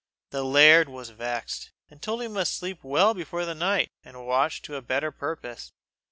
[0.31, 4.63] The laird was vexed, and told him he must sleep well before night, and watch
[4.63, 5.73] to better purpose.